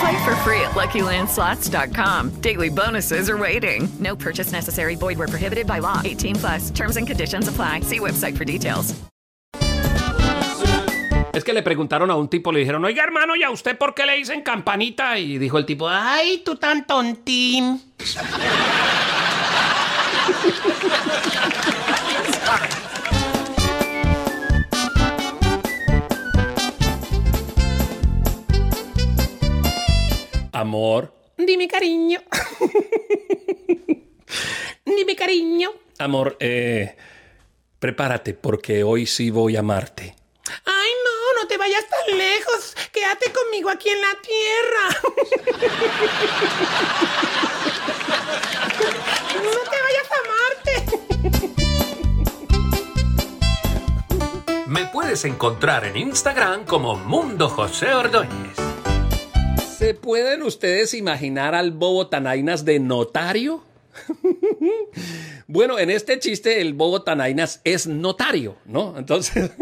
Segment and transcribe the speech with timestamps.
[0.00, 2.40] Play for free at LuckyLandSlots.com.
[2.40, 3.88] Daily bonuses are waiting.
[3.98, 4.96] No purchase necessary.
[4.96, 6.02] Void where prohibited by law.
[6.04, 6.70] 18 plus.
[6.70, 7.80] Terms and conditions apply.
[7.80, 8.94] See website for details.
[11.32, 13.94] Es que le preguntaron a un tipo, le dijeron, oiga hermano, ¿y a usted por
[13.94, 15.18] qué le dicen campanita?
[15.18, 17.82] Y dijo el tipo, ay, tú tan tontín.
[30.76, 31.08] Amor.
[31.38, 32.20] Dime cariño.
[34.84, 35.70] Dime cariño.
[35.98, 36.94] Amor, eh,
[37.78, 40.14] prepárate porque hoy sí voy a amarte.
[40.66, 42.76] Ay, no, no te vayas tan lejos.
[42.92, 45.00] Quédate conmigo aquí en la tierra.
[49.42, 50.74] no te vayas a amarte.
[54.66, 58.65] Me puedes encontrar en Instagram como Mundo José Ordóñez.
[59.86, 63.62] ¿Se pueden ustedes imaginar al bobo Tanainas de notario?
[65.46, 68.98] bueno, en este chiste el bobo Tanainas es notario, ¿no?
[68.98, 69.52] Entonces,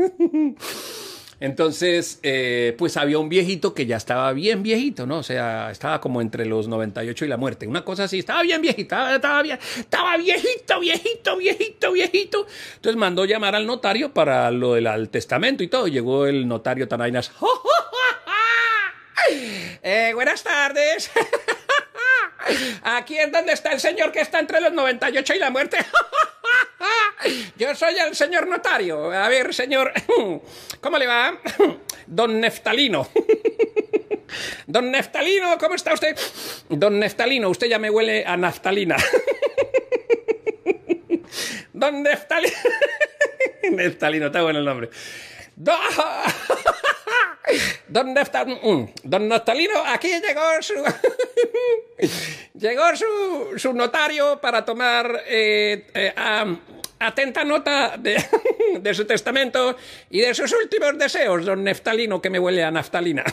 [1.41, 5.19] entonces eh, pues había un viejito que ya estaba bien viejito, ¿no?
[5.19, 8.63] O sea, estaba como entre los 98 y la muerte, una cosa así, estaba bien
[8.63, 12.46] viejito, estaba, bien, estaba viejito, viejito, viejito, viejito.
[12.77, 15.86] Entonces mandó llamar al notario para lo del testamento y todo.
[15.86, 17.30] Llegó el notario Tanainas.
[19.86, 21.11] Eh, buenas tardes.
[22.84, 25.77] Aquí es donde está el señor que está entre los 98 y la muerte.
[27.58, 29.12] Yo soy el señor notario.
[29.12, 29.92] A ver, señor,
[30.80, 31.39] ¿cómo le va?
[32.06, 33.11] Don Neftalino.
[34.67, 36.18] Don Neftalino, ¿cómo está usted?
[36.70, 38.96] Don Neftalino, usted ya me huele a naftalina.
[41.74, 42.56] Don Neftalino.
[43.70, 44.89] Neftalino, está bueno el nombre.
[45.56, 45.77] Don...
[47.95, 48.59] Don, Neftal,
[49.05, 50.75] don Neftalino, aquí llegó su.
[52.59, 56.13] llegó su, su, notario para tomar eh, eh,
[56.99, 58.17] atenta nota de,
[58.81, 59.77] de, su testamento
[60.11, 63.23] y de sus últimos deseos, don Neftalino, que me huele a naftalina.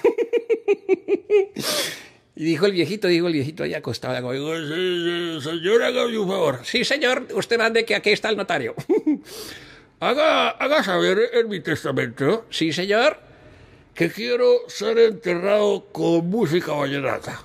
[2.35, 4.31] y dijo el viejito, dijo el viejito acostado.
[4.31, 4.53] Digo,
[5.41, 6.59] señor, haga un favor.
[6.65, 8.75] Sí, señor, usted mande que aquí está el notario.
[9.99, 12.45] haga, haga saber en mi testamento.
[12.51, 13.30] Sí, señor
[13.93, 17.41] que quiero ser enterrado con música vallenata.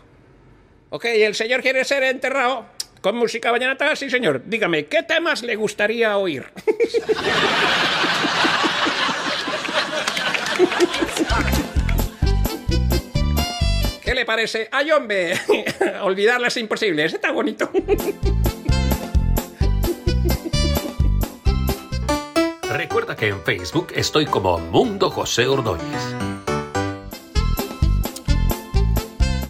[0.91, 2.67] Ok, ¿el señor quiere ser enterrado
[3.01, 3.95] con música vallenata?
[3.97, 4.43] Sí, señor.
[4.47, 6.47] Dígame, ¿qué temas le gustaría oír?
[14.03, 14.69] ¿Qué le parece?
[14.71, 15.35] ¡Ay, hombre!
[16.03, 17.05] Olvidarlas es imposible.
[17.05, 17.69] Ese está bonito.
[22.71, 26.36] Recuerda que en Facebook estoy como Mundo José Ordóñez.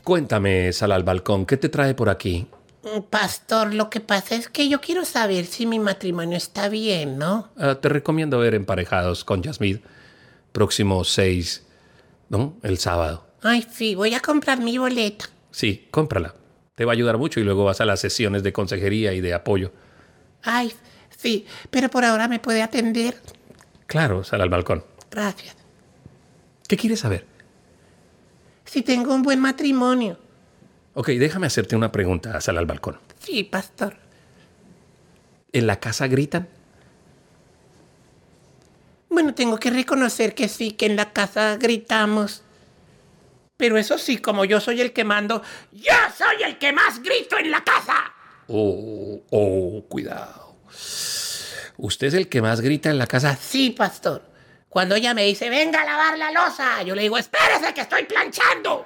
[0.06, 2.46] Cuéntame, Sal al balcón, ¿qué te trae por aquí?
[3.10, 7.48] Pastor, lo que pasa es que yo quiero saber si mi matrimonio está bien, ¿no?
[7.56, 9.82] Uh, te recomiendo ver Emparejados con Jasmine,
[10.52, 11.66] próximo 6,
[12.28, 12.54] ¿no?
[12.62, 13.26] El sábado.
[13.42, 15.24] Ay, sí, voy a comprar mi boleta.
[15.50, 16.36] Sí, cómprala.
[16.76, 19.34] Te va a ayudar mucho y luego vas a las sesiones de consejería y de
[19.34, 19.72] apoyo.
[20.44, 20.72] Ay,
[21.16, 23.16] sí, pero por ahora me puede atender.
[23.88, 24.84] Claro, sal al balcón.
[25.10, 25.56] Gracias.
[26.68, 27.26] ¿Qué quieres saber?
[28.66, 30.18] Si tengo un buen matrimonio.
[30.95, 32.98] Ok, déjame hacerte una pregunta, sal al balcón.
[33.18, 33.97] Sí, pastor.
[35.53, 36.48] ¿En la casa gritan?
[39.09, 42.42] Bueno, tengo que reconocer que sí, que en la casa gritamos.
[43.57, 45.42] Pero eso sí, como yo soy el que mando,
[45.72, 48.12] yo soy el que más grito en la casa.
[48.48, 50.57] Oh, oh, cuidado.
[51.78, 53.36] ¿Usted es el que más grita en la casa?
[53.36, 54.22] Sí, pastor.
[54.76, 58.04] Cuando ella me dice, venga a lavar la losa, yo le digo, espérese que estoy
[58.04, 58.84] planchando.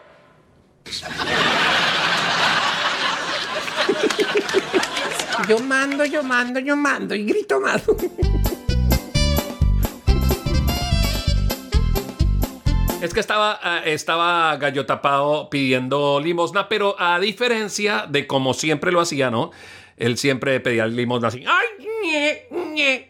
[5.49, 7.83] yo mando, yo mando, yo mando y grito más.
[13.03, 18.93] Es que estaba, ah, estaba gallo tapado pidiendo limosna, pero a diferencia de como siempre
[18.93, 19.51] lo hacía, ¿no?
[19.97, 21.45] Él siempre pedía limosna así.
[21.49, 21.67] ¡Ay,
[22.05, 23.10] ñe, ñe!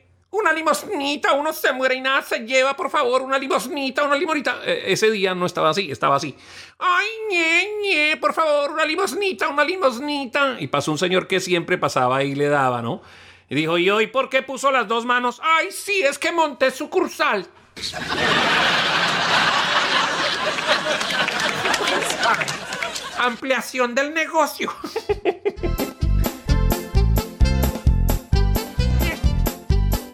[0.60, 4.60] Limosnita, uno se muere y nada se lleva, por favor, una limosnita, una limonita.
[4.62, 6.36] Eh, ese día no estaba así, estaba así.
[6.78, 8.16] ¡Ay, ñe, ñe!
[8.18, 10.56] Por favor, una limosnita, una limosnita.
[10.60, 13.00] Y pasó un señor que siempre pasaba y le daba, ¿no?
[13.48, 15.40] Y dijo, ¿y hoy por qué puso las dos manos?
[15.42, 17.46] ¡Ay, sí, es que monté sucursal!
[23.18, 24.70] Ampliación del negocio.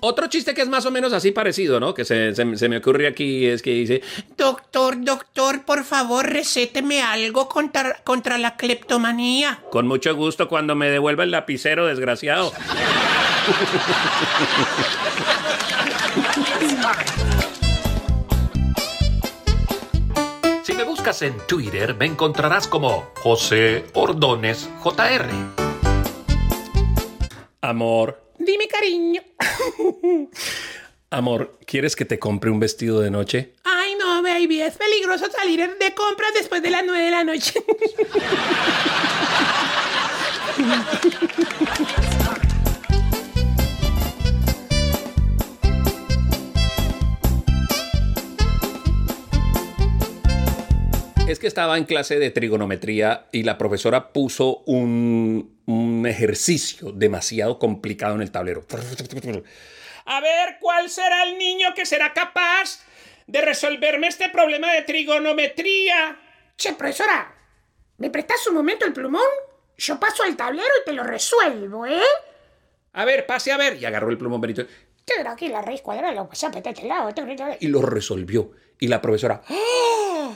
[0.08, 1.92] Otro chiste que es más o menos así parecido, ¿no?
[1.92, 4.02] Que se, se- se me ocurre aquí es que dice,
[4.36, 9.62] Doctor, doctor, por favor, recéteme algo contra, contra la cleptomanía.
[9.70, 12.52] con mucho gusto cuando me devuelva el lapicero, desgraciado.
[20.62, 25.26] Si me buscas en Twitter, me encontrarás como José Ordones JR.
[27.60, 29.22] Amor, Dime, cariño.
[31.10, 33.54] amor, ¿quieres que te compre un vestido de noche?
[33.64, 37.60] Ay, no, baby, es peligroso salir de compras después de las nueve de la noche.
[51.56, 58.20] estaba en clase de trigonometría y la profesora puso un, un ejercicio demasiado complicado en
[58.20, 58.62] el tablero.
[60.04, 62.84] A ver, ¿cuál será el niño que será capaz
[63.26, 66.18] de resolverme este problema de trigonometría?
[66.58, 67.34] Che, profesora,
[67.96, 69.22] ¿me prestas un momento el plumón?
[69.78, 72.02] Yo paso al tablero y te lo resuelvo, ¿eh?
[72.92, 73.78] A ver, pase a ver.
[73.80, 74.66] Y agarró el plumón Benito
[75.06, 77.08] Tengo aquí la raíz cuadrada, lo a este lado.
[77.08, 78.50] este- este- y lo resolvió.
[78.78, 80.34] Y la profesora, ¡Ah!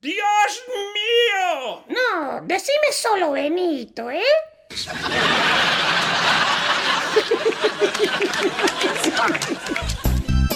[0.00, 1.84] ¡Dios mío!
[1.88, 4.22] No, decime solo Benito, ¿eh?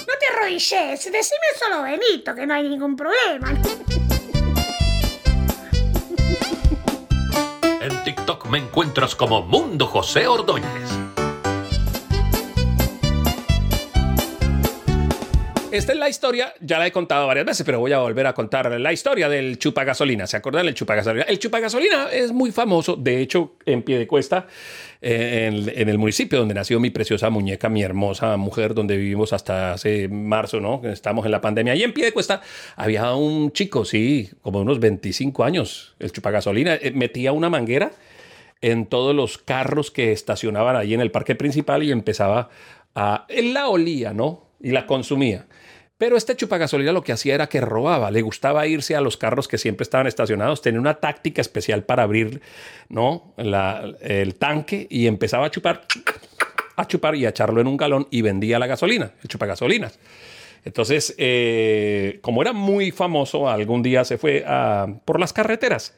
[0.07, 3.51] No te arrodilles, decime solo Benito, que no hay ningún problema.
[7.81, 11.10] En TikTok me encuentras como Mundo José Ordóñez.
[15.73, 18.35] Esta es la historia, ya la he contado varias veces, pero voy a volver a
[18.35, 20.27] contar la historia del chupagasolina.
[20.27, 21.23] ¿Se acuerdan del chupagasolina?
[21.23, 24.49] El chupagasolina es muy famoso, de hecho, en Piedecuesta,
[25.01, 29.33] eh, en, en el municipio donde nació mi preciosa muñeca, mi hermosa mujer, donde vivimos
[29.33, 30.83] hasta hace marzo, ¿no?
[30.85, 31.77] Estamos en la pandemia.
[31.77, 32.43] Y en Piedecuesta
[32.75, 37.93] había un chico, sí, como de unos 25 años, el chupagasolina, eh, metía una manguera
[38.61, 42.51] en todos los carros que estacionaban ahí en el parque principal y empezaba
[42.97, 43.25] a...
[43.29, 44.50] Él la olía, ¿no?
[44.61, 45.47] Y la consumía.
[45.99, 48.11] Pero este chupagasolina lo que hacía era que robaba.
[48.11, 50.63] Le gustaba irse a los carros que siempre estaban estacionados.
[50.63, 52.41] Tenía una táctica especial para abrir
[52.89, 53.35] ¿no?
[53.37, 55.83] El tanque y empezaba a chupar,
[56.77, 59.99] a chupar y a echarlo en un galón y vendía la gasolina, el chupagasolinas.
[60.65, 65.95] Entonces, eh, como era muy famoso, algún día se fue a- por las carreteras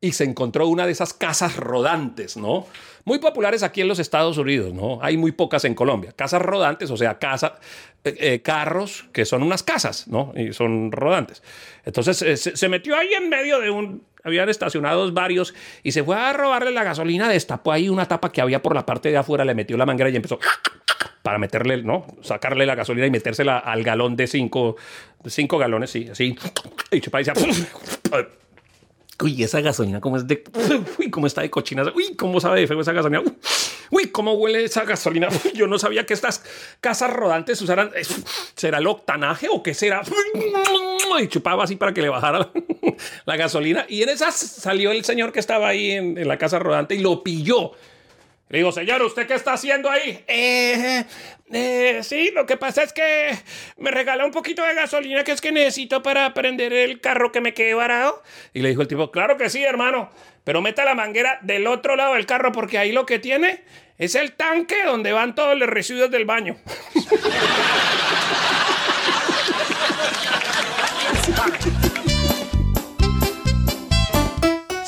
[0.00, 2.66] y se encontró una de esas casas rodantes, ¿no?
[3.04, 4.98] Muy populares aquí en los Estados Unidos, ¿no?
[5.02, 6.12] Hay muy pocas en Colombia.
[6.12, 7.58] Casas rodantes, o sea, casa,
[8.04, 10.32] eh, eh, carros que son unas casas, ¿no?
[10.36, 11.42] Y son rodantes.
[11.84, 14.02] Entonces eh, se, se metió ahí en medio de un...
[14.22, 18.42] Habían estacionados varios y se fue a robarle la gasolina, destapó ahí una tapa que
[18.42, 20.38] había por la parte de afuera, le metió la manguera y empezó
[21.22, 22.06] para meterle, ¿no?
[22.22, 24.76] Sacarle la gasolina y metérsela al galón de cinco,
[25.26, 26.36] cinco galones, sí, así.
[26.90, 27.34] Y chupa y decía,
[29.22, 30.42] Uy, esa gasolina, cómo es de.
[30.98, 31.84] Uy, cómo está de cochina.
[31.94, 33.22] Uy, cómo sabe de feo esa gasolina.
[33.90, 35.28] Uy, cómo huele esa gasolina.
[35.54, 36.42] Yo no sabía que estas
[36.80, 37.90] casas rodantes usaran.
[38.54, 40.02] ¿Será el octanaje o qué será?
[41.20, 42.50] Y chupaba así para que le bajara
[43.26, 43.84] la gasolina.
[43.88, 47.22] Y en esas salió el señor que estaba ahí en la casa rodante y lo
[47.22, 47.72] pilló.
[48.50, 50.24] Le digo, señor, ¿usted qué está haciendo ahí?
[50.26, 51.04] Eh,
[51.52, 53.30] eh, sí, lo que pasa es que
[53.76, 57.40] me regala un poquito de gasolina que es que necesito para prender el carro que
[57.40, 58.20] me quedé varado.
[58.52, 60.10] Y le dijo el tipo, claro que sí, hermano,
[60.42, 63.62] pero meta la manguera del otro lado del carro porque ahí lo que tiene
[63.98, 66.56] es el tanque donde van todos los residuos del baño.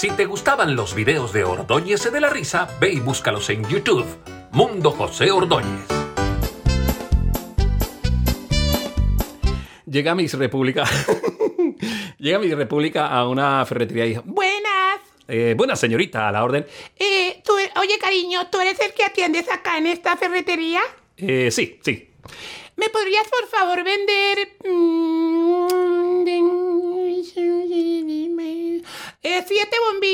[0.02, 4.04] Si te gustaban los videos de Ordóñez de la Risa, ve y búscalos en YouTube.
[4.50, 5.86] Mundo José Ordóñez.
[9.86, 10.82] Llega Miss República.
[12.18, 14.98] Llega Miss República a una ferretería y dijo, Buenas.
[15.28, 16.66] eh, buena señorita, a la orden.
[16.98, 20.80] Eh, tú, oye, cariño, ¿tú eres el que atiendes acá en esta ferretería?
[21.16, 22.10] "Eh, sí, sí.
[22.74, 24.56] ¿Me podrías, por favor, vender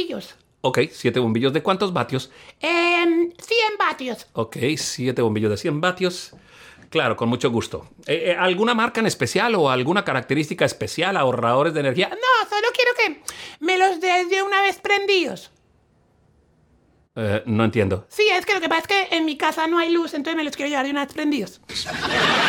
[0.08, 0.34] bombillos.
[0.60, 2.30] Ok, siete bombillos de cuántos vatios?
[2.60, 4.26] Em, 100 vatios.
[4.32, 6.32] Ok, siete bombillos de 100 vatios.
[6.90, 7.88] Claro, con mucho gusto.
[8.06, 12.08] Eh, eh, ¿Alguna marca en especial o alguna característica especial, ahorradores de energía?
[12.08, 13.22] No, solo quiero que
[13.64, 15.50] me los des de una vez prendidos.
[17.14, 18.06] Eh, no entiendo.
[18.08, 20.36] Sí, es que lo que pasa es que en mi casa no hay luz, entonces
[20.36, 21.60] me los quiero llevar de una vez prendidos.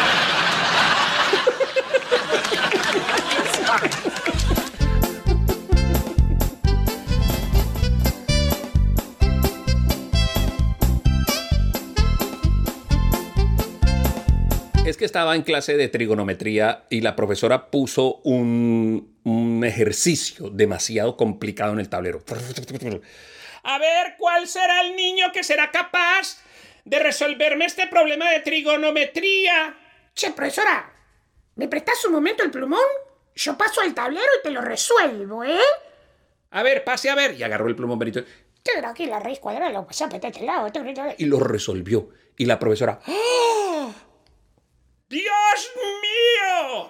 [14.90, 21.16] Es que estaba en clase de trigonometría y la profesora puso un, un ejercicio demasiado
[21.16, 22.24] complicado en el tablero.
[23.62, 26.42] A ver, ¿cuál será el niño que será capaz
[26.86, 29.78] de resolverme este problema de trigonometría?
[30.16, 30.92] Che, profesora,
[31.54, 32.80] ¿me prestas un momento el plumón?
[33.36, 35.60] Yo paso al tablero y te lo resuelvo, ¿eh?
[36.50, 37.36] A ver, pase a ver.
[37.36, 38.22] Y agarró el plumón Benito
[38.86, 40.68] aquí la raíz cuadrada, lo pasé a este lado.
[41.18, 42.10] y lo resolvió.
[42.38, 43.00] Y la profesora.
[43.06, 44.09] ¡Ah!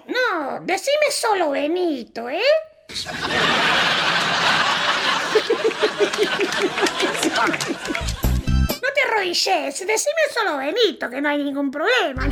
[0.06, 2.40] No, decime solo Benito, ¿eh?
[8.82, 12.28] No te arrodilles, decime solo Benito, que no hay ningún problema.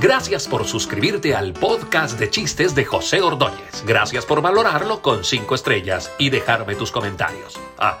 [0.00, 3.82] Gracias por suscribirte al podcast de chistes de José Ordóñez.
[3.86, 7.58] Gracias por valorarlo con 5 estrellas y dejarme tus comentarios.
[7.78, 8.00] Ah,